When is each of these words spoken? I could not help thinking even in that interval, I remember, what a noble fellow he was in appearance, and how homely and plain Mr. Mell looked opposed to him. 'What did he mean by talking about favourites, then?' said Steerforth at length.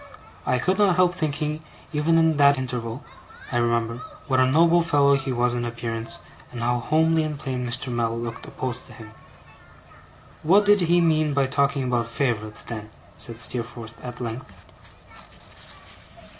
I 0.47 0.57
could 0.57 0.79
not 0.79 0.95
help 0.95 1.13
thinking 1.13 1.61
even 1.93 2.17
in 2.17 2.37
that 2.37 2.57
interval, 2.57 3.05
I 3.51 3.57
remember, 3.57 4.01
what 4.25 4.39
a 4.39 4.47
noble 4.47 4.81
fellow 4.81 5.13
he 5.13 5.31
was 5.31 5.53
in 5.53 5.63
appearance, 5.63 6.17
and 6.51 6.61
how 6.61 6.79
homely 6.79 7.21
and 7.23 7.37
plain 7.37 7.67
Mr. 7.67 7.93
Mell 7.93 8.17
looked 8.17 8.47
opposed 8.47 8.87
to 8.87 8.93
him. 8.93 9.11
'What 10.41 10.65
did 10.65 10.81
he 10.81 11.01
mean 11.01 11.35
by 11.35 11.45
talking 11.45 11.83
about 11.83 12.07
favourites, 12.07 12.63
then?' 12.63 12.89
said 13.15 13.39
Steerforth 13.39 14.03
at 14.03 14.19
length. 14.19 14.51